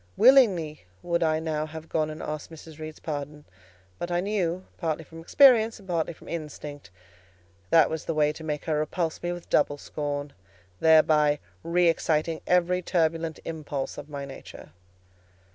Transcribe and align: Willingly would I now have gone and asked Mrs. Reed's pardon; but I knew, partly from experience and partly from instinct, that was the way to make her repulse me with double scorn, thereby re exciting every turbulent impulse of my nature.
Willingly 0.17 0.85
would 1.03 1.21
I 1.21 1.39
now 1.39 1.67
have 1.67 1.87
gone 1.87 2.09
and 2.09 2.23
asked 2.23 2.49
Mrs. 2.49 2.79
Reed's 2.79 2.97
pardon; 2.99 3.45
but 3.99 4.09
I 4.09 4.19
knew, 4.19 4.65
partly 4.79 5.03
from 5.03 5.19
experience 5.19 5.77
and 5.77 5.87
partly 5.87 6.11
from 6.11 6.27
instinct, 6.27 6.89
that 7.69 7.87
was 7.87 8.05
the 8.05 8.15
way 8.15 8.33
to 8.33 8.43
make 8.43 8.65
her 8.65 8.79
repulse 8.79 9.21
me 9.21 9.31
with 9.31 9.51
double 9.51 9.77
scorn, 9.77 10.33
thereby 10.79 11.37
re 11.61 11.87
exciting 11.87 12.41
every 12.47 12.81
turbulent 12.81 13.39
impulse 13.45 13.95
of 13.99 14.09
my 14.09 14.25
nature. 14.25 14.71